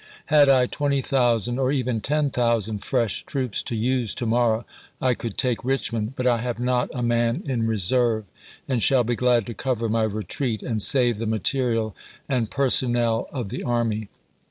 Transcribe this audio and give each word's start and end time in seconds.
Had 0.33 0.49
I 0.49 0.65
20,000 0.65 1.59
or 1.59 1.71
even 1.71 2.01
10,000 2.01 2.79
fresh 2.79 3.21
troops 3.23 3.61
to 3.61 3.75
use 3.75 4.15
to 4.15 4.25
morrow, 4.25 4.65
I 4.99 5.13
could 5.13 5.37
take 5.37 5.63
Richmond, 5.63 6.15
but 6.15 6.25
I 6.25 6.39
have 6.39 6.57
not 6.57 6.89
a 6.91 7.03
man 7.03 7.43
in 7.45 7.67
reserve, 7.67 8.25
and 8.67 8.81
shall 8.81 9.03
be 9.03 9.15
glad 9.15 9.45
to 9.45 9.53
cover 9.53 9.89
my 9.89 10.01
retreat, 10.05 10.63
and 10.63 10.81
save 10.81 11.19
the 11.19 11.27
material 11.27 11.95
and 12.27 12.49
personnel 12.49 13.27
of 13.31 13.49
the 13.49 13.61
army. 13.61 14.09